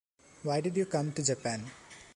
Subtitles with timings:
[0.41, 1.63] Why did you come to Japan?